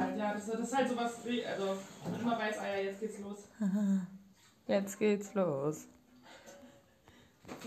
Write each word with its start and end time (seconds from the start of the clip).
halt, 0.00 0.18
ja. 0.18 0.34
Das, 0.34 0.46
das 0.46 0.60
ist 0.60 0.76
halt 0.76 0.88
sowas, 0.88 1.20
also 1.24 1.78
immer 2.20 2.38
weiß, 2.38 2.58
ah 2.58 2.66
ja, 2.76 2.82
jetzt 2.84 3.00
geht's 3.00 3.18
los. 3.20 3.48
Jetzt 4.66 4.98
geht's 4.98 5.34
los. 5.34 5.86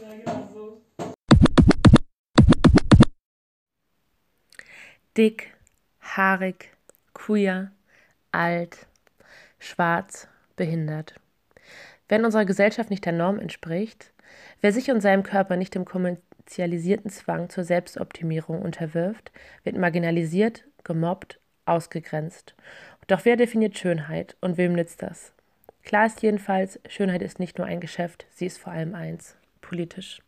Ja, 0.01 0.15
genau 0.15 0.49
so. 0.51 0.81
Dick, 5.15 5.53
haarig, 6.01 6.75
queer, 7.13 7.71
alt, 8.31 8.87
schwarz, 9.59 10.27
behindert. 10.55 11.19
Wer 12.07 12.19
in 12.19 12.25
unserer 12.25 12.45
Gesellschaft 12.45 12.89
nicht 12.89 13.05
der 13.05 13.13
Norm 13.13 13.39
entspricht, 13.39 14.11
wer 14.61 14.71
sich 14.71 14.89
und 14.91 15.01
seinem 15.01 15.23
Körper 15.23 15.55
nicht 15.55 15.75
dem 15.75 15.85
kommerzialisierten 15.85 17.11
Zwang 17.11 17.49
zur 17.49 17.63
Selbstoptimierung 17.63 18.61
unterwirft, 18.61 19.31
wird 19.63 19.77
marginalisiert, 19.77 20.63
gemobbt, 20.83 21.39
ausgegrenzt. 21.67 22.55
Doch 23.07 23.25
wer 23.25 23.35
definiert 23.35 23.77
Schönheit 23.77 24.35
und 24.41 24.57
wem 24.57 24.73
nützt 24.73 25.01
das? 25.01 25.33
Klar 25.83 26.05
ist 26.05 26.21
jedenfalls, 26.21 26.79
Schönheit 26.87 27.21
ist 27.21 27.39
nicht 27.39 27.57
nur 27.57 27.67
ein 27.67 27.79
Geschäft, 27.79 28.25
sie 28.31 28.45
ist 28.45 28.57
vor 28.57 28.73
allem 28.73 28.93
eins, 28.93 29.37
politisch. 29.61 30.21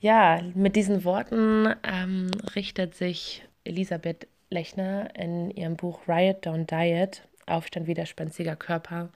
Ja, 0.00 0.42
mit 0.54 0.76
diesen 0.76 1.04
Worten 1.04 1.74
ähm, 1.82 2.30
richtet 2.54 2.94
sich 2.94 3.42
Elisabeth 3.64 4.26
Lechner 4.50 5.14
in 5.14 5.50
ihrem 5.50 5.76
Buch 5.76 6.00
Riot 6.08 6.44
Down 6.44 6.66
Diet, 6.66 7.22
Aufstand 7.46 7.86
widerspenstiger 7.86 8.56
Körper, 8.56 9.10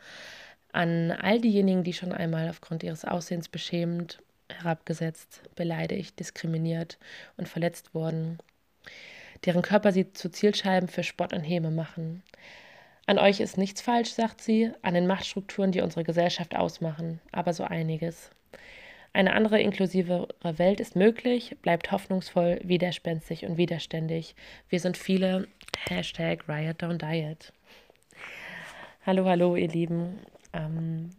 an 0.73 1.11
all 1.11 1.41
diejenigen, 1.41 1.85
die 1.85 1.93
schon 1.93 2.13
einmal 2.13 2.49
aufgrund 2.49 2.83
ihres 2.83 3.05
Aussehens 3.05 3.49
beschämt, 3.49 4.23
herabgesetzt, 4.51 5.43
beleidigt, 5.55 6.19
diskriminiert 6.19 6.99
und 7.37 7.49
verletzt 7.49 7.95
wurden, 7.95 8.39
deren 9.45 9.63
Körper 9.63 9.93
sie 9.93 10.13
zu 10.13 10.31
Zielscheiben 10.31 10.89
für 10.89 11.03
Spott 11.03 11.33
und 11.33 11.43
Häme 11.43 11.71
machen. 11.71 12.23
An 13.07 13.19
euch 13.19 13.41
ist 13.41 13.59
nichts 13.59 13.83
falsch, 13.83 14.11
sagt 14.11 14.41
sie, 14.41 14.71
an 14.83 14.95
den 14.95 15.07
Machtstrukturen, 15.07 15.73
die 15.73 15.83
unsere 15.83 16.05
Gesellschaft 16.05 16.57
ausmachen, 16.57 17.21
aber 17.33 17.53
so 17.53 17.65
einiges. 17.65 18.31
Eine 19.13 19.35
andere 19.35 19.61
inklusivere 19.61 20.29
Welt 20.43 20.81
ist 20.81 20.97
möglich, 20.97 21.57
bleibt 21.63 21.93
hoffnungsvoll, 21.93 22.61
widerspenstig 22.65 23.45
und 23.47 23.59
widerständig. 23.59 24.35
Wir 24.69 24.81
sind 24.81 24.97
viele. 24.97 25.47
Hashtag 25.87 26.49
Riot 26.49 26.83
Down 26.83 26.99
Diet. 26.99 27.53
Hallo, 29.07 29.27
hallo, 29.27 29.55
ihr 29.55 29.69
Lieben. 29.69 30.19
Ähm, 30.53 31.11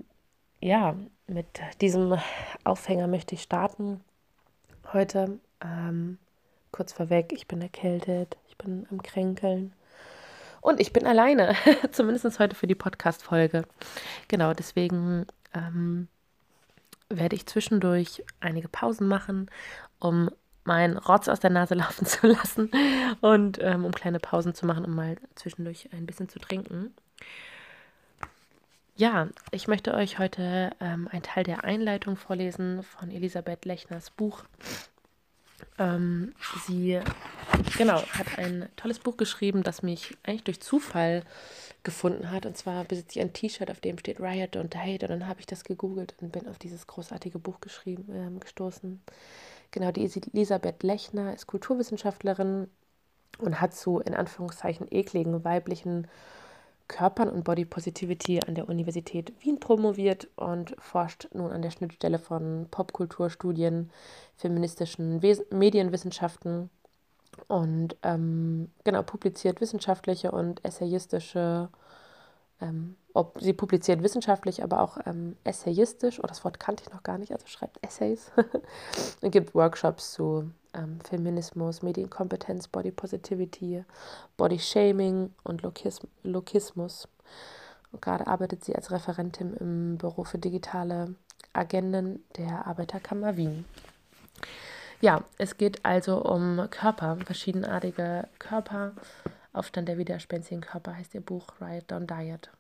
ja, 0.60 0.98
mit 1.28 1.46
diesem 1.82 2.18
Aufhänger 2.64 3.08
möchte 3.08 3.36
ich 3.36 3.44
starten. 3.44 4.02
Heute 4.92 5.40
ähm, 5.64 6.18
kurz 6.76 6.92
vorweg, 6.92 7.32
ich 7.32 7.48
bin 7.48 7.62
erkältet, 7.62 8.36
ich 8.50 8.58
bin 8.58 8.86
am 8.92 9.02
Kränkeln. 9.02 9.72
Und 10.60 10.82
ich 10.82 10.92
bin 10.92 11.08
alleine, 11.08 11.56
zumindest 11.92 12.38
heute 12.38 12.54
für 12.54 12.68
die 12.68 12.76
Podcast-Folge. 12.76 13.64
Genau, 14.28 14.54
deswegen 14.54 15.26
ähm, 15.54 16.10
werde 17.08 17.38
ich 17.38 17.46
zwischendurch 17.46 18.26
einige 18.42 18.68
Pausen 18.68 19.08
machen, 19.08 19.50
um 20.00 20.30
meinen 20.66 20.98
Rotz 20.98 21.30
aus 21.30 21.40
der 21.40 21.50
Nase 21.50 21.76
laufen 21.76 22.06
zu 22.06 22.28
lassen 22.28 22.70
und 23.22 23.58
ähm, 23.62 23.86
um 23.86 23.94
kleine 23.94 24.20
Pausen 24.20 24.54
zu 24.54 24.66
machen, 24.66 24.84
um 24.84 24.96
mal 24.96 25.16
zwischendurch 25.36 25.88
ein 25.94 26.06
bisschen 26.06 26.28
zu 26.28 26.40
trinken. 26.40 26.94
Ja, 28.98 29.30
ich 29.52 29.70
möchte 29.70 29.94
euch 29.94 30.20
heute 30.20 30.72
ähm, 30.82 31.08
einen 31.10 31.24
Teil 31.24 31.46
der 31.46 31.64
Einleitung 31.64 32.18
vorlesen 32.18 32.84
von 32.84 33.12
Elisabeth 33.12 33.64
Lechners 33.64 34.10
Buch. 34.10 34.44
Ähm, 35.78 36.34
sie, 36.66 37.00
genau, 37.78 38.02
hat 38.02 38.38
ein 38.38 38.70
tolles 38.78 39.00
Buch 39.00 39.18
geschrieben, 39.18 39.64
das 39.64 39.84
mich 39.84 40.18
eigentlich 40.24 40.44
durch 40.44 40.62
Zufall 40.62 41.24
gefunden 41.84 42.32
hat. 42.32 42.46
Und 42.46 42.58
zwar 42.58 42.84
besitze 42.86 43.20
ich 43.20 43.22
ein 43.22 43.34
T-Shirt, 43.34 43.70
auf 43.70 43.80
dem 43.80 43.98
steht 43.98 44.20
Riot 44.20 44.56
Don't 44.56 44.76
Hate. 44.76 45.06
Und 45.06 45.12
dann 45.12 45.28
habe 45.28 45.40
ich 45.40 45.46
das 45.46 45.64
gegoogelt 45.64 46.16
und 46.22 46.32
bin 46.32 46.48
auf 46.48 46.58
dieses 46.58 46.88
großartige 46.88 47.40
Buch 47.40 47.60
geschrieben, 47.62 48.14
äh, 48.14 48.40
gestoßen. 48.40 49.02
Genau, 49.72 49.92
die 49.92 50.10
Elisabeth 50.34 50.84
Lechner 50.84 51.34
ist 51.34 51.48
Kulturwissenschaftlerin 51.48 52.70
und 53.40 53.60
hat 53.60 53.74
zu, 53.74 54.00
in 54.00 54.14
Anführungszeichen, 54.14 54.88
ekligen 54.90 55.44
weiblichen 55.44 56.08
Körpern 56.88 57.30
und 57.30 57.44
Body 57.44 57.66
Positivity 57.66 58.40
an 58.46 58.56
der 58.56 58.70
Universität 58.70 59.34
Wien 59.40 59.60
promoviert 59.60 60.28
und 60.36 60.76
forscht 60.78 61.28
nun 61.34 61.52
an 61.52 61.62
der 61.62 61.72
Schnittstelle 61.72 62.20
von 62.20 62.68
Popkulturstudien, 62.70 63.92
feministischen 64.36 65.22
Wes 65.22 65.44
Medienwissenschaften 65.50 66.70
und 67.48 67.96
ähm, 68.04 68.72
genau 68.84 69.04
publiziert 69.04 69.62
wissenschaftliche 69.62 70.32
und 70.32 70.64
essayistische 70.64 71.70
ähm, 72.62 72.96
ob 73.14 73.40
sie 73.40 73.54
publiziert 73.54 74.04
wissenschaftlich, 74.04 74.64
aber 74.64 74.82
auch 74.82 74.98
ähm, 75.06 75.38
essayistisch, 75.44 76.20
oh, 76.20 76.28
das 76.28 76.44
Wort 76.44 76.60
kannte 76.60 76.84
ich 76.86 76.94
noch 76.94 77.04
gar 77.04 77.18
nicht, 77.18 77.32
also 77.32 77.48
schreibt 77.48 77.82
Essays 77.84 78.32
und 79.22 79.32
gibt 79.32 79.56
Workshops 79.56 80.14
zu 80.14 80.52
ähm, 80.74 81.00
Feminismus, 81.02 81.82
Medienkompetenz, 81.82 82.68
Body 82.68 82.92
Positivity, 82.92 83.84
Body 84.38 84.60
Shaming 84.60 85.34
und 85.44 85.62
Lokism 85.62 86.08
Lokismus. 86.24 87.08
Und 87.92 88.02
gerade 88.02 88.28
arbeitet 88.28 88.66
sie 88.66 88.76
als 88.76 88.92
Referentin 88.92 89.54
im 89.56 89.98
Büro 89.98 90.26
für 90.26 90.38
digitale 90.38 91.16
Agenden 91.54 92.24
der 92.38 92.68
Arbeiterkammer 92.68 93.38
Wien. 93.38 93.66
Ja, 95.02 95.24
es 95.38 95.58
geht 95.58 95.86
also 95.86 96.22
um 96.22 96.68
Körper, 96.70 97.18
verschiedenartige 97.26 98.28
Körper. 98.40 98.94
Aufstand 99.56 99.88
der 99.88 99.98
widerspenstigen 99.98 100.62
Körper 100.62 100.96
heißt 100.96 101.16
ihr 101.16 101.22
Buch 101.22 101.60
Riot 101.62 101.90
Down 101.92 102.08
Diet. 102.08 102.52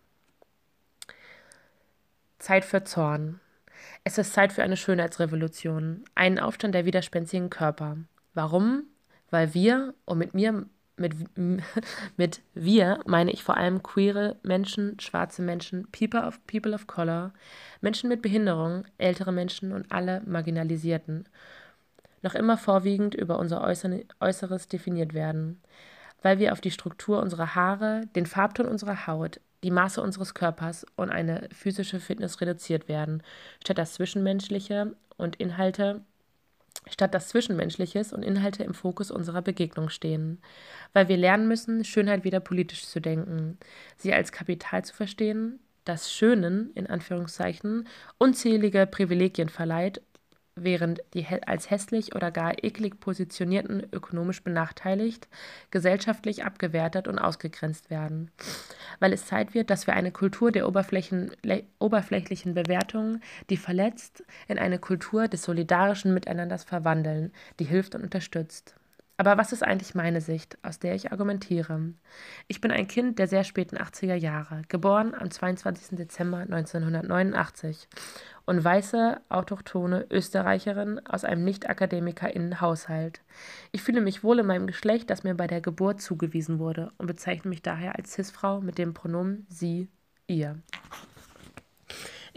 Zeit 2.39 2.65
für 2.65 2.83
Zorn. 2.83 3.39
Es 4.03 4.17
ist 4.17 4.33
Zeit 4.33 4.53
für 4.53 4.63
eine 4.63 4.77
Schönheitsrevolution, 4.77 6.05
einen 6.15 6.39
Aufstand 6.39 6.75
der 6.75 6.85
widerspenstigen 6.85 7.49
Körper. 7.49 7.97
Warum? 8.33 8.83
Weil 9.29 9.53
wir, 9.53 9.93
und 10.05 10.17
mit 10.17 10.33
mir, 10.33 10.65
mit, 10.97 11.13
mit 12.17 12.41
wir 12.53 12.99
meine 13.05 13.31
ich 13.31 13.43
vor 13.43 13.57
allem 13.57 13.83
queere 13.83 14.37
Menschen, 14.43 14.99
schwarze 14.99 15.41
Menschen, 15.41 15.87
people 15.91 16.21
of, 16.25 16.45
people 16.47 16.73
of 16.73 16.87
Color, 16.87 17.33
Menschen 17.81 18.09
mit 18.09 18.21
Behinderung, 18.21 18.85
ältere 18.97 19.31
Menschen 19.31 19.71
und 19.71 19.91
alle 19.91 20.21
Marginalisierten, 20.25 21.27
noch 22.21 22.35
immer 22.35 22.57
vorwiegend 22.57 23.13
über 23.13 23.37
unser 23.37 23.63
Äußeres 23.63 24.67
definiert 24.67 25.13
werden, 25.13 25.61
weil 26.25 26.39
wir 26.39 26.53
auf 26.53 26.59
die 26.59 26.71
Struktur 26.71 27.21
unserer 27.21 27.53
Haare, 27.53 28.07
den 28.15 28.25
Farbton 28.25 28.65
unserer 28.65 29.05
Haut, 29.05 29.39
die 29.63 29.69
Maße 29.69 30.01
unseres 30.01 30.33
Körpers 30.33 30.83
und 30.95 31.11
eine 31.11 31.47
physische 31.53 31.99
Fitness 31.99 32.41
reduziert 32.41 32.87
werden, 32.87 33.21
statt 33.63 33.77
das 33.77 33.93
Zwischenmenschliche 33.93 34.95
und 35.17 35.35
Inhalte 35.35 36.01
statt 36.89 37.13
das 37.13 37.27
Zwischenmenschliches 37.27 38.11
und 38.11 38.23
Inhalte 38.23 38.63
im 38.63 38.73
Fokus 38.73 39.11
unserer 39.11 39.43
Begegnung 39.43 39.89
stehen, 39.89 40.39
weil 40.93 41.09
wir 41.09 41.17
lernen 41.17 41.47
müssen, 41.47 41.85
Schönheit 41.85 42.23
wieder 42.23 42.39
politisch 42.39 42.87
zu 42.87 42.99
denken, 42.99 43.59
sie 43.95 44.11
als 44.11 44.31
Kapital 44.31 44.83
zu 44.83 44.95
verstehen, 44.95 45.59
das 45.83 46.11
Schönen 46.11 46.71
in 46.73 46.87
Anführungszeichen 46.87 47.87
unzählige 48.17 48.87
Privilegien 48.87 49.49
verleiht 49.49 50.01
während 50.55 51.01
die 51.13 51.27
als 51.45 51.69
hässlich 51.69 52.15
oder 52.15 52.31
gar 52.31 52.63
eklig 52.63 52.99
positionierten 52.99 53.85
ökonomisch 53.91 54.41
benachteiligt, 54.41 55.27
gesellschaftlich 55.69 56.45
abgewertet 56.45 57.07
und 57.07 57.19
ausgegrenzt 57.19 57.89
werden. 57.89 58.31
Weil 58.99 59.11
es 59.11 59.25
Zeit 59.25 59.53
wird, 59.53 59.69
dass 59.69 59.85
wir 59.85 59.93
eine 59.93 60.11
Kultur 60.11 60.51
der 60.51 60.67
oberflächlichen 60.67 62.53
Bewertungen, 62.53 63.21
die 63.49 63.57
verletzt, 63.57 64.23
in 64.47 64.57
eine 64.57 64.79
Kultur 64.79 65.27
des 65.27 65.43
solidarischen 65.43 66.13
Miteinanders 66.13 66.63
verwandeln, 66.63 67.33
die 67.59 67.65
hilft 67.65 67.93
und 67.95 68.03
unterstützt. 68.03 68.75
Aber 69.17 69.37
was 69.37 69.53
ist 69.53 69.63
eigentlich 69.63 69.95
meine 69.95 70.19
Sicht, 70.19 70.57
aus 70.61 70.79
der 70.79 70.93
ich 70.93 71.11
argumentiere? 71.11 71.93
Ich 72.47 72.59
bin 72.59 72.71
ein 72.71 72.87
Kind 72.87 73.17
der 73.17 73.27
sehr 73.27 73.45
späten 73.45 73.77
80er 73.77 74.15
Jahre, 74.15 74.63
geboren 74.67 75.13
am 75.13 75.31
22. 75.31 75.97
Dezember 75.97 76.39
1989 76.39 77.87
und 78.45 78.63
weiße, 78.63 79.21
autochtone 79.29 80.05
Österreicherin 80.11 80.99
aus 81.07 81.23
einem 81.23 81.45
Nicht-AkademikerInnen-Haushalt. 81.45 83.21
Ich 83.71 83.83
fühle 83.83 84.01
mich 84.01 84.23
wohl 84.23 84.39
in 84.39 84.47
meinem 84.47 84.67
Geschlecht, 84.67 85.09
das 85.09 85.23
mir 85.23 85.35
bei 85.35 85.47
der 85.47 85.61
Geburt 85.61 86.01
zugewiesen 86.01 86.59
wurde 86.59 86.91
und 86.97 87.07
bezeichne 87.07 87.49
mich 87.49 87.61
daher 87.61 87.95
als 87.95 88.13
Cis-Frau 88.13 88.59
mit 88.59 88.77
dem 88.77 88.93
Pronomen 88.93 89.47
sie, 89.49 89.87
ihr. 90.27 90.61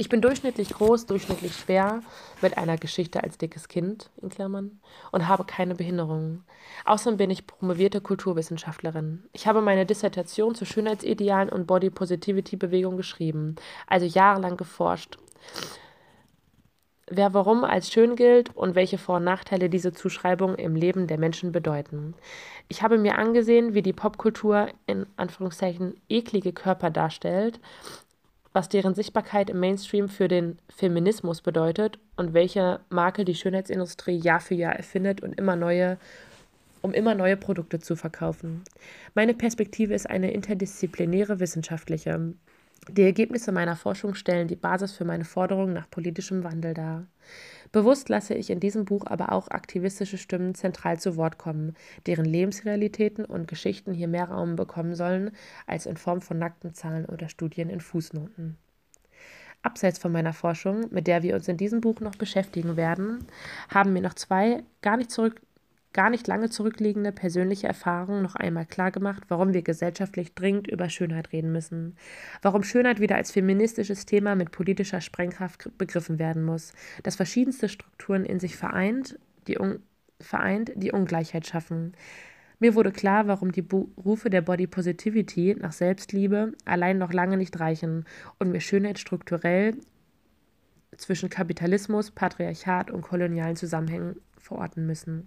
Ich 0.00 0.09
bin 0.09 0.21
durchschnittlich 0.21 0.69
groß, 0.71 1.06
durchschnittlich 1.06 1.56
schwer, 1.56 2.03
mit 2.41 2.56
einer 2.56 2.77
Geschichte 2.77 3.25
als 3.25 3.37
dickes 3.37 3.67
Kind, 3.67 4.11
in 4.23 4.29
Klammern, 4.29 4.79
und 5.11 5.27
habe 5.27 5.43
keine 5.43 5.75
Behinderungen. 5.75 6.45
Außerdem 6.85 7.17
bin 7.17 7.31
ich 7.31 7.49
promovierte 7.49 8.00
Kulturwissenschaftlerin. 8.00 9.25
Ich 9.33 9.49
habe 9.49 9.61
meine 9.61 9.87
Dissertation 9.87 10.55
zu 10.55 10.65
Schönheitsidealen 10.67 11.49
und 11.49 11.67
Body 11.67 11.91
Positivity 11.91 12.55
Bewegung 12.55 12.97
geschrieben, 12.97 13.56
also 13.89 14.06
jahrelang 14.06 14.56
geforscht. 14.56 15.19
wer 17.11 17.35
warum 17.35 17.65
als 17.65 17.91
schön 17.91 18.15
gilt 18.15 18.55
und 18.55 18.77
welche 18.77 18.99
Vor- 18.99 19.17
und 19.17 19.25
Nachteile 19.25 19.69
diese 19.69 19.93
Zuschreibungen 19.93 20.59
im 20.59 20.77
Leben 20.77 21.09
der 21.09 21.19
Menschen 21.19 21.50
bedeuten. 21.50 22.15
Ich 22.69 22.83
habe 22.83 22.99
mir 22.99 23.19
angesehen, 23.19 23.75
wie 23.75 23.83
die 23.83 23.95
Popkultur 23.95 24.69
in 24.87 25.06
Anführungszeichen 25.17 26.00
eklige 26.09 26.53
Körper 26.53 26.91
darstellt, 26.91 27.59
was 28.53 28.69
deren 28.69 28.95
Sichtbarkeit 28.95 29.50
im 29.50 29.61
Mainstream 29.61 30.09
für 30.09 30.29
den 30.29 30.59
Feminismus 30.69 31.43
bedeutet 31.43 31.99
und 32.17 32.35
welche 32.35 32.81
Makel 32.91 33.25
die 33.25 33.35
Schönheitsindustrie 33.35 34.17
Jahr 34.17 34.41
für 34.41 34.55
Jahr 34.55 34.75
erfindet 34.75 35.23
und 35.23 35.35
immer 35.39 35.56
neue 35.56 35.99
um 36.81 36.95
immer 36.95 37.15
neue 37.15 37.37
Produkte 37.37 37.81
zu 37.81 37.97
verkaufen. 37.97 38.62
Meine 39.15 39.35
Perspektive 39.35 39.95
ist 39.95 40.09
eine 40.09 40.31
interdisziplinäre 40.31 41.41
wissenschaftliche. 41.41 42.35
Die 42.91 43.03
Ergebnisse 43.03 43.53
meiner 43.53 43.77
Forschung 43.77 44.15
stellen 44.15 44.49
die 44.49 44.57
Basis 44.57 44.93
für 44.93 45.05
meine 45.05 45.25
Forderungen 45.25 45.75
nach 45.75 45.91
politischem 45.91 46.43
Wandel 46.45 46.75
dar. 46.75 47.07
Bewusst 47.71 48.09
lasse 48.09 48.35
ich 48.35 48.49
in 48.49 48.61
diesem 48.61 48.87
Buch 48.87 49.05
aber 49.07 49.33
auch 49.33 49.49
aktivistische 49.49 50.17
Stimmen 50.17 50.55
zentral 50.55 50.99
zu 50.99 51.17
Wort 51.17 51.37
kommen, 51.37 51.75
deren 52.07 52.25
Lebensrealitäten 52.25 53.27
und 53.27 53.47
Geschichten 53.47 53.93
hier 53.93 54.09
mehr 54.09 54.31
Raum 54.31 54.57
bekommen 54.57 54.95
sollen 54.95 55.33
als 55.67 55.85
in 55.85 55.99
Form 55.99 56.23
von 56.23 56.39
nackten 56.39 56.73
Zahlen 56.73 57.05
oder 57.05 57.29
Studien 57.29 57.69
in 57.69 57.81
Fußnoten. 57.81 58.57
Abseits 59.61 59.99
von 59.99 60.13
meiner 60.13 60.33
Forschung, 60.33 60.87
mit 60.91 61.07
der 61.07 61.23
wir 61.23 61.35
uns 61.35 61.49
in 61.49 61.57
diesem 61.57 61.81
Buch 61.81 62.01
noch 62.01 62.15
beschäftigen 62.15 62.77
werden, 62.77 63.27
haben 63.69 63.93
mir 63.93 64.01
noch 64.01 64.15
zwei 64.15 64.63
gar 64.83 64.97
nicht 64.97 65.11
zurück 65.11 65.43
gar 65.99 66.11
nicht 66.11 66.29
lange 66.29 66.49
zurückliegende 66.49 67.11
persönliche 67.11 67.67
Erfahrungen 67.67 68.23
noch 68.23 68.37
einmal 68.37 68.67
klargemacht, 68.67 69.25
warum 69.27 69.53
wir 69.53 69.62
gesellschaftlich 69.62 70.33
dringend 70.33 70.69
über 70.69 70.89
Schönheit 70.89 71.33
reden 71.33 71.50
müssen. 71.50 71.97
Warum 72.41 72.62
Schönheit 72.62 73.00
wieder 73.00 73.17
als 73.17 73.33
feministisches 73.33 74.06
Thema 74.06 74.37
mit 74.37 74.53
politischer 74.53 75.00
Sprengkraft 75.00 75.77
begriffen 75.77 76.21
werden 76.21 76.45
muss, 76.45 76.73
das 77.03 77.17
verschiedenste 77.17 77.69
Strukturen 77.69 78.25
in 78.25 78.39
sich 78.39 78.55
vereint, 78.55 79.19
die, 79.49 79.59
un 79.59 79.81
vereint, 80.21 80.71
die 80.77 80.93
Ungleichheit 80.93 81.49
schaffen. 81.49 81.95
Mir 82.61 82.77
wurde 82.77 82.93
klar, 82.93 83.27
warum 83.27 83.50
die 83.50 83.67
Rufe 84.05 84.31
der 84.31 84.43
Body 84.43 84.69
Positivity 84.69 85.56
nach 85.59 85.73
Selbstliebe 85.73 86.53
allein 86.65 86.99
noch 86.99 87.12
lange 87.12 87.37
nicht 87.37 87.59
reichen 87.59 88.05
und 88.39 88.53
wir 88.53 88.61
Schönheit 88.61 89.00
strukturell 89.00 89.75
zwischen 90.97 91.29
Kapitalismus, 91.29 92.12
Patriarchat 92.12 92.93
und 92.93 93.03
kolonialen 93.03 93.56
Zusammenhängen 93.56 94.21
verorten 94.37 94.87
müssen. 94.87 95.27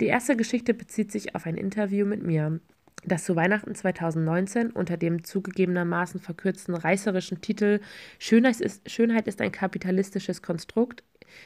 Die 0.00 0.06
erste 0.06 0.36
Geschichte 0.36 0.74
bezieht 0.74 1.10
sich 1.10 1.34
auf 1.34 1.46
ein 1.46 1.56
Interview 1.56 2.04
mit 2.04 2.22
mir, 2.22 2.60
das 3.04 3.24
zu 3.24 3.36
Weihnachten 3.36 3.74
2019 3.74 4.70
unter 4.70 4.96
dem 4.96 5.24
zugegebenermaßen 5.24 6.20
verkürzten 6.20 6.74
reißerischen 6.74 7.40
Titel 7.40 7.80
Schönheit 8.18 8.60
ist, 8.60 8.90
Schönheit 8.90 9.28
ist 9.28 9.40
ein 9.40 9.52
kapitalistisches 9.52 10.42
Konstrukt 10.42 11.02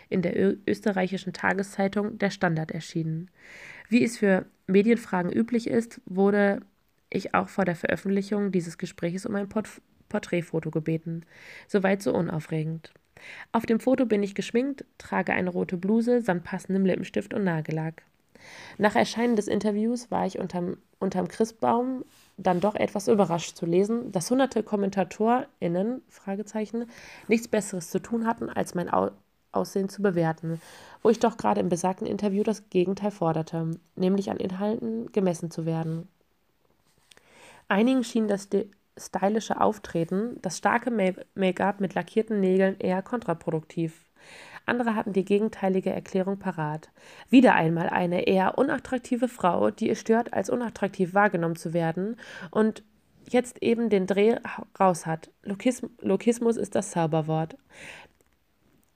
in 0.09 0.23
der 0.23 0.57
österreichischen 0.67 1.33
Tageszeitung 1.33 2.19
Der 2.19 2.31
Standard 2.31 2.71
erschienen. 2.71 3.31
Wie 3.89 4.03
es 4.05 4.19
für 4.19 4.47
Medienfragen 4.67 5.33
üblich 5.33 5.69
ist, 5.69 6.01
wurde 6.07 6.61
ich 7.09 7.35
auch 7.35 7.49
vor 7.49 7.65
der 7.65 7.77
Veröffentlichung 7.77 8.53
dieses 8.53 8.79
Gesprächs 8.79 9.27
um 9.27 9.35
ein 9.35 9.49
Port 9.49 9.69
Porträtfoto 10.09 10.73
gebeten. 10.73 11.25
Soweit 11.69 12.03
so 12.03 12.13
unaufregend. 12.13 12.93
Auf 13.53 13.65
dem 13.65 13.79
Foto 13.79 14.07
bin 14.07 14.25
ich 14.25 14.35
geschminkt, 14.35 14.85
trage 14.99 15.33
eine 15.33 15.51
rote 15.51 15.77
Bluse 15.77 16.21
samt 16.21 16.43
passendem 16.43 16.85
Lippenstift 16.85 17.33
und 17.33 17.45
Nagellack. 17.45 18.03
Nach 18.79 18.97
Erscheinen 18.97 19.37
des 19.37 19.49
Interviews 19.49 20.11
war 20.11 20.27
ich 20.27 20.39
unterm, 20.39 20.79
unterm 20.99 21.29
Christbaum 21.29 22.05
dann 22.37 22.61
doch 22.61 22.75
etwas 22.75 23.09
überrascht 23.09 23.57
zu 23.57 23.67
lesen, 23.67 24.13
dass 24.13 24.31
hunderte 24.31 24.63
KommentatorInnen 24.63 26.03
nichts 27.29 27.49
Besseres 27.49 27.91
zu 27.91 27.99
tun 28.01 28.27
hatten, 28.27 28.49
als 28.49 28.75
mein 28.75 28.93
Au 28.93 29.11
Aussehen 29.53 29.89
zu 29.89 30.01
bewerten, 30.01 30.61
wo 31.03 31.11
ich 31.11 31.19
doch 31.19 31.37
gerade 31.37 31.61
im 31.61 31.69
besagten 31.69 32.07
Interview 32.07 32.45
das 32.45 32.71
Gegenteil 32.71 33.11
forderte, 33.11 33.73
nämlich 33.97 34.31
an 34.31 34.37
Inhalten 34.37 35.11
gemessen 35.11 35.51
zu 35.51 35.67
werden. 35.67 36.07
Einigen 37.67 38.05
schien 38.05 38.29
das 38.29 38.49
stylische 38.97 39.61
Auftreten, 39.61 40.39
das 40.43 40.59
starke 40.59 40.93
Make-up 41.35 41.81
mit 41.81 41.95
lackierten 41.95 42.39
Nägeln 42.39 42.79
eher 42.79 43.03
kontraproduktiv. 43.03 44.05
Andere 44.67 44.95
hatten 44.95 45.13
die 45.13 45.25
gegenteilige 45.25 45.91
Erklärung 45.91 46.39
parat. 46.39 46.91
Wieder 47.29 47.55
einmal 47.55 47.89
eine 47.89 48.27
eher 48.27 48.59
unattraktive 48.59 49.29
Frau, 49.29 49.71
die 49.71 49.91
es 49.91 50.01
stört, 50.01 50.33
als 50.33 50.51
unattraktiv 50.51 51.15
wahrgenommen 51.15 51.57
zu 51.57 51.73
werden 51.73 52.17
und 52.51 52.83
jetzt 53.29 53.63
eben 53.63 53.91
den 53.91 54.07
Dreh 54.07 54.37
raus 54.79 55.07
hat. 55.07 55.31
Lokism 55.43 55.87
Lokismus 56.01 56.57
ist 56.57 56.75
das 56.75 56.91
Zauberwort. 56.91 57.57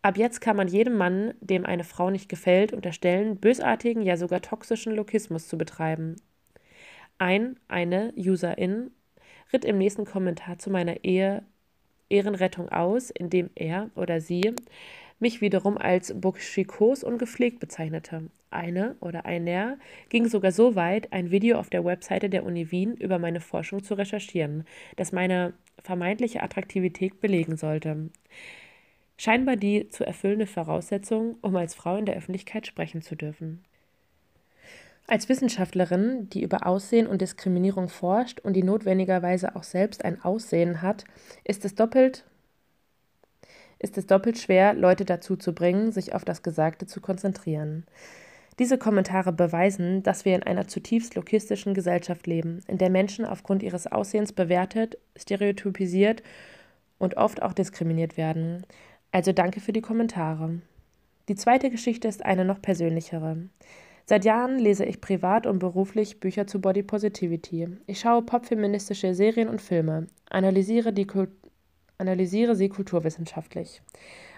Ab 0.02 0.18
jetzt 0.18 0.40
kann 0.40 0.56
man 0.56 0.68
jedem 0.68 0.96
Mann, 0.96 1.32
dem 1.40 1.64
eine 1.64 1.84
Frau 1.84 2.10
nicht 2.10 2.28
gefällt, 2.28 2.72
unterstellen, 2.72 3.38
bösartigen, 3.38 4.02
ja 4.02 4.16
sogar 4.16 4.42
toxischen 4.42 4.94
Lokismus 4.94 5.48
zu 5.48 5.56
betreiben. 5.56 6.16
Ein, 7.16 7.58
eine 7.68 8.12
Userin 8.16 8.90
ritt 9.52 9.64
im 9.64 9.78
nächsten 9.78 10.04
Kommentar 10.04 10.58
zu 10.58 10.68
meiner 10.68 11.04
Ehe 11.04 11.42
Ehrenrettung 12.10 12.68
aus, 12.68 13.10
indem 13.10 13.50
er 13.54 13.90
oder 13.94 14.20
sie 14.20 14.54
mich 15.24 15.40
wiederum 15.40 15.78
als 15.78 16.12
burschikos 16.14 17.02
und 17.02 17.18
gepflegt 17.18 17.58
bezeichnete. 17.58 18.30
Eine 18.50 18.94
oder 19.00 19.24
einer 19.24 19.78
ging 20.10 20.28
sogar 20.28 20.52
so 20.52 20.76
weit, 20.76 21.14
ein 21.14 21.30
Video 21.30 21.58
auf 21.58 21.70
der 21.70 21.82
Webseite 21.82 22.28
der 22.28 22.44
Uni 22.44 22.70
Wien 22.70 22.94
über 22.94 23.18
meine 23.18 23.40
Forschung 23.40 23.82
zu 23.82 23.94
recherchieren, 23.94 24.64
das 24.96 25.12
meine 25.12 25.54
vermeintliche 25.82 26.42
Attraktivität 26.42 27.20
belegen 27.20 27.56
sollte. 27.56 28.10
Scheinbar 29.16 29.56
die 29.56 29.88
zu 29.88 30.04
erfüllende 30.04 30.46
Voraussetzung, 30.46 31.36
um 31.40 31.56
als 31.56 31.74
Frau 31.74 31.96
in 31.96 32.04
der 32.04 32.16
Öffentlichkeit 32.16 32.66
sprechen 32.66 33.00
zu 33.00 33.16
dürfen. 33.16 33.64
Als 35.06 35.30
Wissenschaftlerin, 35.30 36.28
die 36.28 36.42
über 36.42 36.66
Aussehen 36.66 37.06
und 37.06 37.22
Diskriminierung 37.22 37.88
forscht 37.88 38.40
und 38.40 38.52
die 38.52 38.62
notwendigerweise 38.62 39.56
auch 39.56 39.64
selbst 39.64 40.04
ein 40.04 40.22
Aussehen 40.22 40.82
hat, 40.82 41.04
ist 41.44 41.64
es 41.64 41.74
doppelt 41.74 42.26
ist 43.84 43.98
es 43.98 44.06
doppelt 44.06 44.38
schwer, 44.38 44.74
Leute 44.74 45.04
dazu 45.04 45.36
zu 45.36 45.54
bringen, 45.54 45.92
sich 45.92 46.14
auf 46.14 46.24
das 46.24 46.42
Gesagte 46.42 46.86
zu 46.86 47.00
konzentrieren. 47.00 47.84
Diese 48.58 48.78
Kommentare 48.78 49.32
beweisen, 49.32 50.02
dass 50.02 50.24
wir 50.24 50.34
in 50.34 50.42
einer 50.42 50.66
zutiefst 50.66 51.14
lokistischen 51.16 51.74
Gesellschaft 51.74 52.26
leben, 52.26 52.60
in 52.66 52.78
der 52.78 52.90
Menschen 52.90 53.24
aufgrund 53.24 53.62
ihres 53.62 53.86
Aussehens 53.86 54.32
bewertet, 54.32 54.96
stereotypisiert 55.16 56.22
und 56.98 57.16
oft 57.16 57.42
auch 57.42 57.52
diskriminiert 57.52 58.16
werden. 58.16 58.64
Also 59.12 59.32
danke 59.32 59.60
für 59.60 59.72
die 59.72 59.82
Kommentare. 59.82 60.60
Die 61.28 61.34
zweite 61.34 61.68
Geschichte 61.68 62.08
ist 62.08 62.24
eine 62.24 62.44
noch 62.44 62.62
persönlichere. 62.62 63.36
Seit 64.06 64.24
Jahren 64.24 64.58
lese 64.58 64.84
ich 64.84 65.00
privat 65.00 65.46
und 65.46 65.58
beruflich 65.58 66.20
Bücher 66.20 66.46
zu 66.46 66.60
Body 66.60 66.82
Positivity. 66.82 67.68
Ich 67.86 68.00
schaue 68.00 68.22
popfeministische 68.22 69.14
Serien 69.14 69.48
und 69.48 69.62
Filme, 69.62 70.06
analysiere 70.30 70.92
die 70.92 71.06
Kultur 71.06 71.43
analysiere 72.04 72.54
sie 72.54 72.68
kulturwissenschaftlich. 72.68 73.82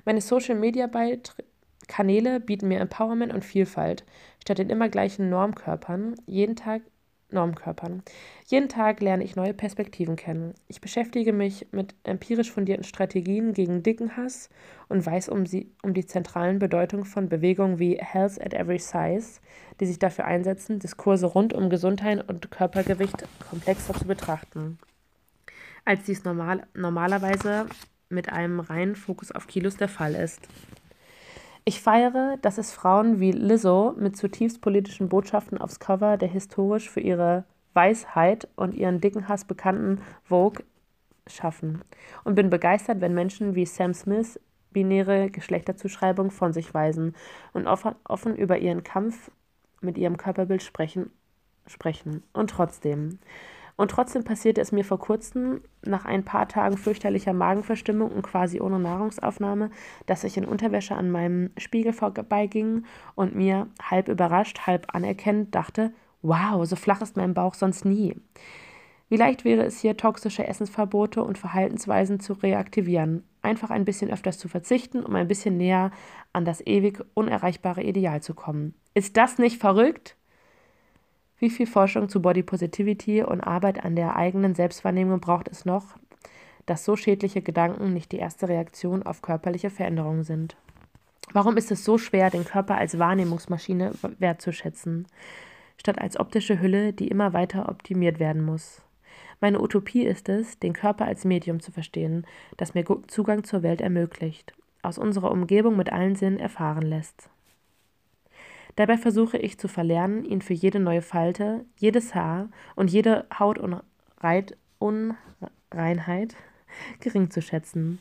Meine 0.04 0.20
Social-Media-Kanäle 0.20 2.40
bieten 2.40 2.68
mir 2.68 2.80
Empowerment 2.80 3.34
und 3.34 3.44
Vielfalt, 3.44 4.04
statt 4.40 4.58
den 4.58 4.70
immer 4.70 4.88
gleichen 4.88 5.28
Normkörpern, 5.28 6.14
jeden 6.26 6.54
Tag 6.54 6.82
Normkörpern. 7.30 8.04
Jeden 8.46 8.68
Tag 8.68 9.00
lerne 9.00 9.24
ich 9.24 9.34
neue 9.34 9.52
Perspektiven 9.52 10.14
kennen. 10.14 10.54
Ich 10.68 10.80
beschäftige 10.80 11.32
mich 11.32 11.66
mit 11.72 11.96
empirisch 12.04 12.52
fundierten 12.52 12.84
Strategien 12.84 13.52
gegen 13.52 13.82
dicken 13.82 14.16
Hass 14.16 14.48
und 14.88 15.04
weiß 15.04 15.30
um, 15.30 15.44
sie, 15.44 15.72
um 15.82 15.92
die 15.92 16.06
zentralen 16.06 16.60
Bedeutungen 16.60 17.04
von 17.04 17.28
Bewegungen 17.28 17.80
wie 17.80 17.96
Health 17.96 18.40
at 18.40 18.54
Every 18.54 18.78
Size, 18.78 19.40
die 19.80 19.86
sich 19.86 19.98
dafür 19.98 20.26
einsetzen, 20.26 20.78
Diskurse 20.78 21.26
rund 21.26 21.52
um 21.52 21.68
Gesundheit 21.68 22.28
und 22.28 22.52
Körpergewicht 22.52 23.24
komplexer 23.50 23.94
zu 23.94 24.06
betrachten 24.06 24.78
als 25.86 26.02
dies 26.02 26.24
normal, 26.24 26.66
normalerweise 26.74 27.66
mit 28.10 28.30
einem 28.30 28.60
reinen 28.60 28.96
Fokus 28.96 29.32
auf 29.32 29.46
Kilos 29.46 29.76
der 29.76 29.88
Fall 29.88 30.14
ist. 30.14 30.46
Ich 31.64 31.80
feiere, 31.80 32.36
dass 32.42 32.58
es 32.58 32.72
Frauen 32.72 33.18
wie 33.18 33.32
Lizzo 33.32 33.94
mit 33.98 34.16
zutiefst 34.16 34.60
politischen 34.60 35.08
Botschaften 35.08 35.58
aufs 35.58 35.80
Cover 35.80 36.16
der 36.16 36.28
historisch 36.28 36.90
für 36.90 37.00
ihre 37.00 37.44
Weisheit 37.72 38.48
und 38.56 38.74
ihren 38.74 39.00
dicken 39.00 39.28
Hass 39.28 39.44
bekannten 39.44 40.00
Vogue 40.24 40.64
schaffen 41.26 41.82
und 42.24 42.34
bin 42.34 42.50
begeistert, 42.50 43.00
wenn 43.00 43.14
Menschen 43.14 43.54
wie 43.54 43.66
Sam 43.66 43.94
Smith 43.94 44.38
binäre 44.70 45.30
Geschlechterzuschreibung 45.30 46.30
von 46.30 46.52
sich 46.52 46.72
weisen 46.74 47.14
und 47.52 47.66
offen 47.66 48.36
über 48.36 48.58
ihren 48.58 48.84
Kampf 48.84 49.30
mit 49.80 49.98
ihrem 49.98 50.16
Körperbild 50.16 50.62
sprechen, 50.62 51.10
sprechen. 51.66 52.22
Und 52.32 52.50
trotzdem, 52.50 53.18
und 53.76 53.90
trotzdem 53.90 54.24
passierte 54.24 54.60
es 54.60 54.72
mir 54.72 54.84
vor 54.84 54.98
kurzem, 54.98 55.60
nach 55.84 56.04
ein 56.06 56.24
paar 56.24 56.48
Tagen 56.48 56.78
fürchterlicher 56.78 57.34
Magenverstimmung 57.34 58.10
und 58.10 58.22
quasi 58.22 58.60
ohne 58.60 58.78
Nahrungsaufnahme, 58.78 59.70
dass 60.06 60.24
ich 60.24 60.36
in 60.36 60.46
Unterwäsche 60.46 60.96
an 60.96 61.10
meinem 61.10 61.50
Spiegel 61.58 61.92
vorbeiging 61.92 62.84
und 63.14 63.36
mir, 63.36 63.68
halb 63.82 64.08
überrascht, 64.08 64.66
halb 64.66 64.94
anerkennend, 64.94 65.54
dachte, 65.54 65.92
wow, 66.22 66.64
so 66.66 66.74
flach 66.74 67.02
ist 67.02 67.16
mein 67.16 67.34
Bauch 67.34 67.54
sonst 67.54 67.84
nie. 67.84 68.16
Wie 69.08 69.16
leicht 69.16 69.44
wäre 69.44 69.64
es 69.64 69.78
hier, 69.78 69.96
toxische 69.96 70.46
Essensverbote 70.48 71.22
und 71.22 71.38
Verhaltensweisen 71.38 72.18
zu 72.18 72.32
reaktivieren, 72.32 73.22
einfach 73.40 73.70
ein 73.70 73.84
bisschen 73.84 74.10
öfters 74.10 74.38
zu 74.38 74.48
verzichten, 74.48 75.04
um 75.04 75.14
ein 75.14 75.28
bisschen 75.28 75.56
näher 75.56 75.92
an 76.32 76.44
das 76.44 76.66
ewig 76.66 77.04
unerreichbare 77.14 77.84
Ideal 77.84 78.20
zu 78.20 78.34
kommen. 78.34 78.74
Ist 78.94 79.16
das 79.16 79.38
nicht 79.38 79.60
verrückt? 79.60 80.16
Wie 81.38 81.50
viel 81.50 81.66
Forschung 81.66 82.08
zu 82.08 82.22
Body 82.22 82.42
Positivity 82.42 83.22
und 83.22 83.42
Arbeit 83.42 83.84
an 83.84 83.94
der 83.94 84.16
eigenen 84.16 84.54
Selbstwahrnehmung 84.54 85.20
braucht 85.20 85.48
es 85.48 85.66
noch, 85.66 85.96
dass 86.64 86.84
so 86.84 86.96
schädliche 86.96 87.42
Gedanken 87.42 87.92
nicht 87.92 88.12
die 88.12 88.18
erste 88.18 88.48
Reaktion 88.48 89.02
auf 89.02 89.20
körperliche 89.20 89.68
Veränderungen 89.68 90.24
sind? 90.24 90.56
Warum 91.32 91.56
ist 91.56 91.70
es 91.70 91.84
so 91.84 91.98
schwer, 91.98 92.30
den 92.30 92.44
Körper 92.44 92.76
als 92.76 92.98
Wahrnehmungsmaschine 92.98 93.92
wertzuschätzen, 94.18 95.06
statt 95.76 96.00
als 96.00 96.18
optische 96.18 96.60
Hülle, 96.60 96.94
die 96.94 97.08
immer 97.08 97.34
weiter 97.34 97.68
optimiert 97.68 98.18
werden 98.18 98.42
muss? 98.42 98.80
Meine 99.40 99.60
Utopie 99.60 100.04
ist 100.04 100.30
es, 100.30 100.58
den 100.58 100.72
Körper 100.72 101.04
als 101.04 101.26
Medium 101.26 101.60
zu 101.60 101.70
verstehen, 101.70 102.26
das 102.56 102.72
mir 102.72 102.84
Zugang 103.08 103.44
zur 103.44 103.62
Welt 103.62 103.82
ermöglicht, 103.82 104.54
aus 104.80 104.96
unserer 104.96 105.30
Umgebung 105.30 105.76
mit 105.76 105.92
allen 105.92 106.16
Sinnen 106.16 106.38
erfahren 106.38 106.86
lässt. 106.86 107.28
Dabei 108.76 108.96
versuche 108.98 109.38
ich 109.38 109.58
zu 109.58 109.68
verlernen, 109.68 110.24
ihn 110.24 110.42
für 110.42 110.52
jede 110.52 110.78
neue 110.78 111.02
Falte, 111.02 111.64
jedes 111.76 112.14
Haar 112.14 112.50
und 112.74 112.90
jede 112.90 113.24
Hautunreinheit 113.38 116.36
gering 117.00 117.30
zu 117.30 117.40
schätzen. 117.40 118.00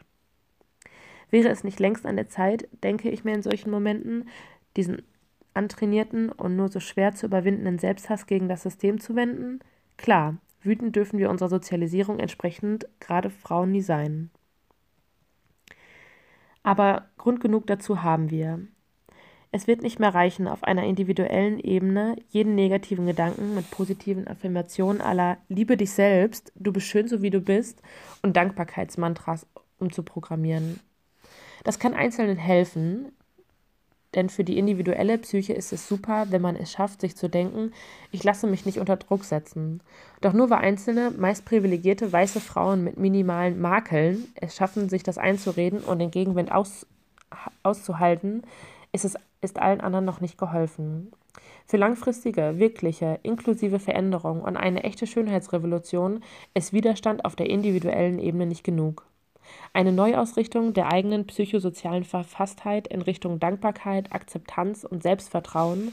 Wäre 1.30 1.48
es 1.48 1.64
nicht 1.64 1.80
längst 1.80 2.06
an 2.06 2.16
der 2.16 2.28
Zeit, 2.28 2.68
denke 2.82 3.10
ich 3.10 3.24
mir 3.24 3.34
in 3.34 3.42
solchen 3.42 3.70
Momenten, 3.70 4.28
diesen 4.76 5.02
antrainierten 5.54 6.30
und 6.30 6.56
nur 6.56 6.68
so 6.68 6.80
schwer 6.80 7.14
zu 7.14 7.26
überwindenden 7.26 7.78
Selbsthass 7.78 8.26
gegen 8.26 8.48
das 8.48 8.62
System 8.62 9.00
zu 9.00 9.16
wenden? 9.16 9.60
Klar, 9.96 10.38
Wütend 10.62 10.94
dürfen 10.94 11.18
wir 11.18 11.30
unserer 11.30 11.48
Sozialisierung 11.48 12.18
entsprechend 12.18 12.86
gerade 13.00 13.30
Frauen 13.30 13.72
nie 13.72 13.80
sein. 13.80 14.30
Aber 16.62 17.08
Grund 17.16 17.40
genug 17.40 17.66
dazu 17.66 18.02
haben 18.02 18.30
wir. 18.30 18.60
Es 19.52 19.66
wird 19.66 19.82
nicht 19.82 19.98
mehr 19.98 20.14
reichen, 20.14 20.46
auf 20.46 20.62
einer 20.62 20.84
individuellen 20.84 21.58
Ebene 21.58 22.16
jeden 22.28 22.54
negativen 22.54 23.06
Gedanken 23.06 23.54
mit 23.54 23.68
positiven 23.70 24.28
Affirmationen 24.28 25.00
aller 25.00 25.38
Liebe 25.48 25.76
dich 25.76 25.90
selbst, 25.90 26.52
du 26.54 26.72
bist 26.72 26.86
schön 26.86 27.08
so 27.08 27.22
wie 27.22 27.30
du 27.30 27.40
bist 27.40 27.82
und 28.22 28.36
Dankbarkeitsmantras 28.36 29.46
umzuprogrammieren. 29.78 30.78
Das 31.64 31.78
kann 31.78 31.94
Einzelnen 31.94 32.36
helfen, 32.36 33.12
denn 34.14 34.28
für 34.28 34.42
die 34.42 34.58
individuelle 34.58 35.18
Psyche 35.18 35.52
ist 35.52 35.72
es 35.72 35.86
super, 35.86 36.26
wenn 36.30 36.42
man 36.42 36.56
es 36.56 36.72
schafft, 36.72 37.00
sich 37.00 37.16
zu 37.16 37.28
denken, 37.28 37.72
ich 38.10 38.24
lasse 38.24 38.46
mich 38.46 38.66
nicht 38.66 38.78
unter 38.78 38.96
Druck 38.96 39.24
setzen. 39.24 39.80
Doch 40.20 40.32
nur 40.32 40.50
weil 40.50 40.58
einzelne, 40.58 41.12
meist 41.12 41.44
privilegierte 41.44 42.12
weiße 42.12 42.40
Frauen 42.40 42.82
mit 42.82 42.98
minimalen 42.98 43.60
Makeln 43.60 44.26
es 44.34 44.56
schaffen, 44.56 44.88
sich 44.88 45.04
das 45.04 45.18
einzureden 45.18 45.80
und 45.80 46.00
den 46.00 46.10
Gegenwind 46.10 46.50
aus, 46.50 46.86
auszuhalten, 47.62 48.42
ist 48.92 49.04
es 49.04 49.16
ist 49.42 49.58
allen 49.58 49.80
anderen 49.80 50.04
noch 50.04 50.20
nicht 50.20 50.38
geholfen. 50.38 51.12
Für 51.66 51.76
langfristige, 51.76 52.58
wirkliche, 52.58 53.20
inklusive 53.22 53.78
Veränderung 53.78 54.42
und 54.42 54.56
eine 54.56 54.82
echte 54.82 55.06
Schönheitsrevolution 55.06 56.22
ist 56.52 56.72
Widerstand 56.72 57.24
auf 57.24 57.36
der 57.36 57.48
individuellen 57.48 58.18
Ebene 58.18 58.46
nicht 58.46 58.64
genug. 58.64 59.06
Eine 59.72 59.92
Neuausrichtung 59.92 60.72
der 60.74 60.90
eigenen 60.90 61.26
psychosozialen 61.26 62.04
Verfasstheit 62.04 62.88
in 62.88 63.02
Richtung 63.02 63.38
Dankbarkeit, 63.38 64.12
Akzeptanz 64.12 64.84
und 64.84 65.02
Selbstvertrauen, 65.02 65.92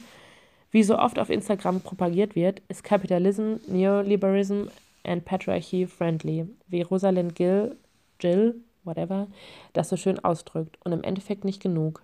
wie 0.71 0.83
so 0.83 0.97
oft 0.97 1.19
auf 1.19 1.29
Instagram 1.29 1.81
propagiert 1.81 2.35
wird, 2.35 2.61
ist 2.67 2.83
Capitalism, 2.83 3.55
Neoliberalism 3.67 4.63
and 5.05 5.23
Patriarchy 5.25 5.87
friendly, 5.87 6.47
wie 6.67 6.81
Rosalind 6.81 7.35
Gill, 7.35 7.77
Jill, 8.19 8.55
whatever, 8.83 9.27
das 9.73 9.89
so 9.89 9.97
schön 9.97 10.19
ausdrückt 10.19 10.77
und 10.83 10.91
im 10.91 11.03
Endeffekt 11.03 11.45
nicht 11.45 11.61
genug. 11.61 12.01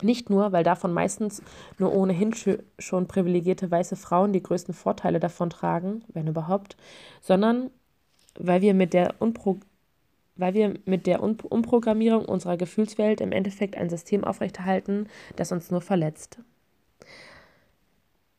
Nicht 0.00 0.30
nur, 0.30 0.52
weil 0.52 0.64
davon 0.64 0.92
meistens 0.92 1.42
nur 1.78 1.94
ohnehin 1.94 2.32
schon 2.78 3.08
privilegierte 3.08 3.70
weiße 3.70 3.96
Frauen 3.96 4.32
die 4.32 4.42
größten 4.42 4.74
Vorteile 4.74 5.20
davon 5.20 5.50
tragen, 5.50 6.02
wenn 6.08 6.26
überhaupt, 6.26 6.76
sondern 7.20 7.70
weil 8.38 8.62
wir 8.62 8.74
mit 8.74 8.94
der 8.94 9.16
unpro 9.18 9.58
weil 10.36 10.54
wir 10.54 10.74
mit 10.84 11.06
der 11.06 11.22
Umprogrammierung 11.22 12.24
unserer 12.24 12.56
Gefühlswelt 12.56 13.20
im 13.20 13.32
Endeffekt 13.32 13.76
ein 13.76 13.90
System 13.90 14.24
aufrechterhalten, 14.24 15.08
das 15.36 15.52
uns 15.52 15.70
nur 15.70 15.80
verletzt. 15.80 16.38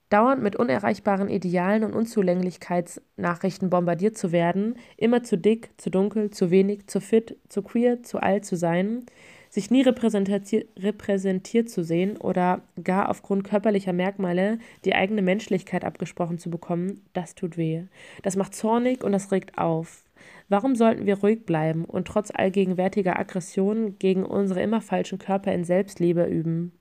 Dauernd 0.10 0.44
mit 0.44 0.56
unerreichbaren 0.56 1.28
Idealen 1.28 1.84
und 1.84 1.96
Unzulänglichkeitsnachrichten 1.96 3.72
bombardiert 3.72 4.16
zu 4.16 4.32
werden, 4.32 4.76
immer 4.96 5.24
zu 5.24 5.40
dick, 5.40 5.72
zu 5.78 5.90
dunkel, 5.90 6.30
zu 6.30 6.52
wenig, 6.52 6.86
zu 6.86 7.02
fit, 7.02 7.38
zu 7.50 7.64
queer, 7.64 8.04
zu 8.04 8.20
alt 8.20 8.46
zu 8.46 8.56
sein, 8.56 9.08
sich 9.50 9.72
nie 9.72 9.82
repräsentiert, 9.82 10.68
repräsentiert 10.78 11.70
zu 11.70 11.84
sehen 11.84 12.18
oder 12.18 12.62
gar 12.84 13.10
aufgrund 13.10 13.44
körperlicher 13.44 13.94
Merkmale 13.94 14.60
die 14.86 14.94
eigene 14.94 15.24
Menschlichkeit 15.24 15.84
abgesprochen 15.84 16.38
zu 16.38 16.52
bekommen, 16.52 17.04
das 17.14 17.34
tut 17.34 17.58
weh. 17.58 17.84
Das 18.22 18.36
macht 18.36 18.54
zornig 18.54 19.04
und 19.04 19.14
das 19.14 19.32
regt 19.32 19.58
auf. 19.58 20.03
Warum 20.50 20.76
sollten 20.76 21.06
wir 21.06 21.20
ruhig 21.20 21.46
bleiben 21.46 21.86
und 21.86 22.08
trotz 22.08 22.32
allgegenwärtiger 22.32 23.18
Aggression 23.18 23.98
gegen 24.00 24.26
unsere 24.26 24.62
immer 24.62 24.82
falschen 24.82 25.20
Körper 25.20 25.54
in 25.54 25.64
Selbstliebe 25.64 26.26
üben, 26.26 26.74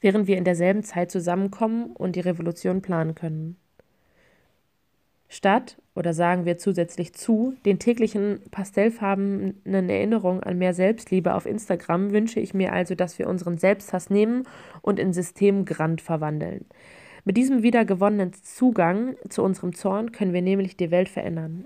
während 0.00 0.26
wir 0.26 0.36
in 0.36 0.44
derselben 0.44 0.82
Zeit 0.82 1.10
zusammenkommen 1.10 1.92
und 1.94 2.16
die 2.16 2.20
Revolution 2.20 2.82
planen 2.82 3.14
können? 3.14 3.56
Statt, 5.28 5.82
oder 5.96 6.12
sagen 6.12 6.44
wir 6.44 6.58
zusätzlich 6.58 7.12
zu, 7.12 7.54
den 7.64 7.80
täglichen 7.80 8.40
pastellfarbenen 8.50 9.88
Erinnerungen 9.90 10.42
an 10.42 10.58
mehr 10.58 10.74
Selbstliebe 10.74 11.34
auf 11.34 11.44
Instagram 11.44 12.12
wünsche 12.12 12.38
ich 12.38 12.54
mir 12.54 12.72
also, 12.72 12.94
dass 12.94 13.18
wir 13.18 13.28
unseren 13.28 13.58
Selbsthass 13.58 14.10
nehmen 14.10 14.44
und 14.80 15.00
in 15.00 15.12
Systemgrand 15.12 16.00
verwandeln. 16.00 16.66
Mit 17.24 17.36
diesem 17.36 17.62
wiedergewonnenen 17.62 18.32
Zugang 18.32 19.16
zu 19.28 19.42
unserem 19.42 19.74
Zorn 19.74 20.12
können 20.12 20.34
wir 20.34 20.42
nämlich 20.42 20.76
die 20.76 20.90
Welt 20.90 21.08
verändern. 21.08 21.64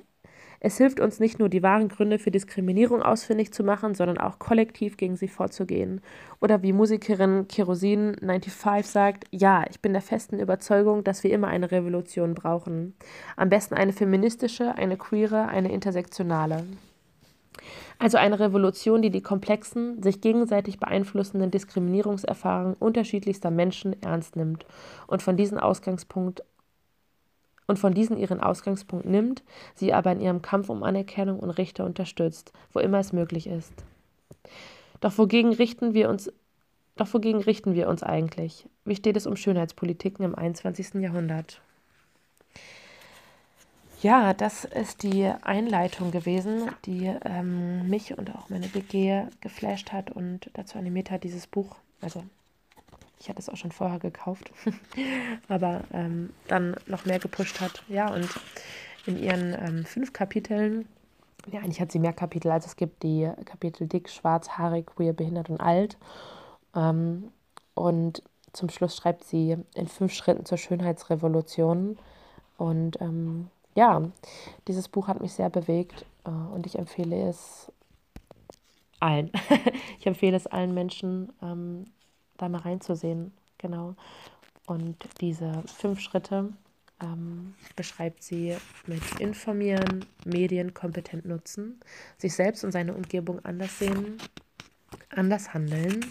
Es 0.61 0.77
hilft 0.77 0.99
uns 0.99 1.21
nicht 1.21 1.39
nur, 1.39 1.49
die 1.49 1.63
wahren 1.63 1.89
Gründe 1.89 2.19
für 2.19 2.33
Diskriminierung 2.33 3.03
ausfindig 3.03 3.53
zu 3.53 3.63
machen, 3.63 3.95
sondern 3.95 4.19
auch 4.19 4.39
kollektiv 4.39 4.97
gegen 4.97 5.17
sie 5.17 5.29
vorzugehen. 5.29 6.01
Oder 6.41 6.63
wie 6.63 6.73
Musikerin 6.73 7.47
Kerosin95 7.47 8.83
sagt, 8.83 9.25
ja, 9.31 9.65
ich 9.71 9.81
bin 9.81 9.93
der 9.93 10.03
festen 10.03 10.41
Überzeugung, 10.41 11.05
dass 11.05 11.23
wir 11.23 11.33
immer 11.33 11.49
eine 11.49 11.71
Revolution 11.71 12.35
brauchen. 12.35 12.95
Am 13.37 13.49
besten 13.49 13.75
eine 13.75 13.93
feministische, 13.93 14.75
eine 14.77 14.97
queere, 14.97 15.47
eine 15.47 15.71
intersektionale. 15.73 16.65
Also 18.01 18.17
eine 18.19 18.39
Revolution, 18.39 19.03
die 19.03 19.11
die 19.11 19.23
komplexen, 19.23 20.03
sich 20.03 20.21
gegenseitig 20.21 20.79
beeinflussenden 20.79 21.51
Diskriminierungserfahrungen 21.51 22.75
unterschiedlichster 22.75 23.51
Menschen 23.51 24.01
ernst 24.03 24.37
nimmt 24.37 24.67
und 25.09 25.23
von 25.23 25.37
diesem 25.37 25.59
Ausgangspunkt 25.59 26.43
und 27.69 27.79
von 27.79 27.95
diesen 27.95 28.17
ihren 28.17 28.41
Ausgangspunkt 28.41 29.07
nimmt, 29.07 29.45
sie 29.77 29.93
aber 29.93 30.11
in 30.11 30.21
ihrem 30.21 30.43
Kampf 30.43 30.69
um 30.69 30.83
Anerkennung 30.83 31.39
und 31.39 31.51
Rechte 31.51 31.85
unterstützt, 31.85 32.53
wo 32.73 32.81
immer 32.81 32.99
es 32.99 33.13
möglich 33.13 33.47
ist. 33.47 33.73
Doch 35.01 35.17
wogegen 35.19 35.53
richten 35.53 35.95
wir 35.95 36.09
uns 36.09 36.33
doch 36.97 37.15
wogegen 37.15 37.41
richten 37.41 37.75
wir 37.75 37.89
uns 37.89 38.03
eigentlich? 38.03 38.69
Wie 38.85 38.97
steht 38.97 39.17
es 39.17 39.29
um 39.29 39.37
Schönheitspolitiken 39.37 40.25
im 40.25 40.35
21. 40.35 40.95
Jahrhundert? 40.95 41.61
Ja, 44.03 44.35
das 44.35 44.65
ist 44.65 45.05
die 45.05 45.27
Einleitung 45.43 46.11
gewesen, 46.11 46.71
die 46.87 47.07
ähm, 47.25 47.89
mich 47.89 48.19
und 48.19 48.35
auch 48.35 48.49
meine 48.49 48.75
WG 48.75 49.25
geflasht 49.41 49.93
hat 49.93 50.11
und 50.11 50.51
dazu 50.55 50.79
animiert 50.79 51.13
hat, 51.13 51.23
dieses 51.23 51.47
Buch, 51.47 51.77
also 52.01 52.25
ich 53.21 53.29
hatte 53.29 53.41
es 53.41 53.49
auch 53.49 53.57
schon 53.57 53.73
vorher 53.73 53.99
gekauft, 53.99 54.51
aber 55.49 55.83
ähm, 55.93 56.31
dann 56.47 56.77
noch 56.87 57.05
mehr 57.05 57.19
gepusht 57.19 57.61
hat. 57.61 57.83
Ja, 57.89 58.13
und 58.13 58.29
in 59.07 59.23
ihren 59.23 59.55
ähm, 59.55 59.85
fünf 59.85 60.13
Kapiteln, 60.13 60.87
ja, 61.51 61.61
eigentlich 61.61 61.81
hat 61.81 61.93
sie 61.93 61.99
mehr 61.99 62.13
Kapitel, 62.13 62.51
als 62.51 62.67
es 62.67 62.77
gibt, 62.77 63.03
die 63.03 63.31
Kapitel 63.45 63.87
dick, 63.87 64.09
schwarz, 64.09 64.51
haarig, 64.51 64.87
queer, 64.87 65.13
behindert 65.13 65.51
und 65.51 65.61
alt. 65.61 65.97
Ähm, 66.75 67.33
und 67.75 68.23
zum 68.53 68.69
Schluss 68.69 68.97
schreibt 68.97 69.25
sie 69.25 69.57
in 69.75 69.89
fünf 69.89 70.13
Schritten 70.13 70.45
zur 70.45 70.59
Schönheitsrevolution. 70.59 71.99
Und 72.57 73.01
ähm, 73.01 73.49
ja, 73.75 74.03
dieses 74.67 74.89
Buch 74.89 75.09
hat 75.09 75.21
mich 75.21 75.33
sehr 75.33 75.51
bewegt 75.51 76.05
äh, 76.25 76.31
und 76.31 76.67
ich 76.67 76.79
empfehle 76.79 77.29
es 77.29 77.73
allen. 79.01 79.31
ich 79.99 80.07
empfehle 80.07 80.37
es 80.37 80.47
allen 80.47 80.75
Menschen, 80.75 81.33
ähm, 81.43 81.87
da 82.39 82.49
mal 82.49 82.63
reinzusehen. 82.63 83.33
Genau. 83.59 83.95
Und 84.67 84.97
diese 85.21 85.63
fünf 85.67 86.01
Schritte 86.01 86.53
ähm, 87.03 87.55
beschreibt 87.77 88.23
sie 88.23 88.57
mit 88.87 89.03
informieren, 89.21 90.05
Medien 90.25 90.75
kompetent 90.75 91.25
nutzen, 91.25 91.81
sich 92.17 92.35
selbst 92.35 92.65
und 92.65 92.73
seine 92.73 92.95
Umgebung 92.95 93.45
anders 93.45 93.79
sehen, 93.79 94.19
anders 95.11 95.55
handeln 95.55 96.05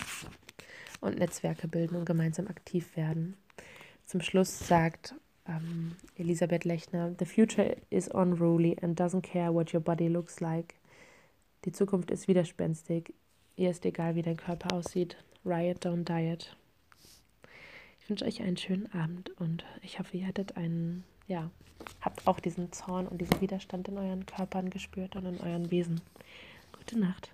und 1.02 1.20
Netzwerke 1.20 1.68
bilden 1.68 1.96
und 1.96 2.06
gemeinsam 2.06 2.48
aktiv 2.48 2.96
werden. 2.96 3.38
Zum 4.06 4.22
Schluss 4.22 4.68
sagt 4.68 5.16
ähm, 5.48 5.96
Elisabeth 6.16 6.66
Lechner, 6.66 7.14
The 7.20 7.26
future 7.26 7.76
is 7.90 8.08
unruly 8.08 8.78
and 8.82 9.00
doesn't 9.00 9.22
care 9.22 9.54
what 9.54 9.74
your 9.74 9.82
body 9.82 10.08
looks 10.08 10.40
like. 10.40 10.76
Die 11.66 11.72
Zukunft 11.72 12.12
ist 12.12 12.28
widerspenstig. 12.28 13.14
Ihr 13.56 13.72
ist 13.72 13.86
egal, 13.86 14.16
wie 14.16 14.22
dein 14.22 14.38
Körper 14.38 14.74
aussieht. 14.74 15.18
Riot, 15.48 15.86
don't 15.86 16.04
diet. 16.04 16.58
Ich 18.02 18.10
wünsche 18.10 18.26
euch 18.26 18.42
einen 18.42 18.58
schönen 18.58 18.92
Abend 18.94 19.30
und 19.40 19.64
ich 19.82 19.98
hoffe, 19.98 20.18
ihr 20.18 20.28
hattet 20.28 20.58
einen, 20.58 21.06
ja, 21.28 21.50
habt 22.02 22.28
auch 22.28 22.42
diesen 22.42 22.74
Zorn 22.74 23.08
und 23.08 23.20
diesen 23.22 23.40
Widerstand 23.40 23.88
in 23.88 23.98
euren 23.98 24.26
Körpern 24.26 24.70
gespürt 24.70 25.16
und 25.16 25.26
in 25.26 25.40
euren 25.40 25.72
Wesen. 25.72 26.02
Gute 26.78 27.00
Nacht. 27.00 27.32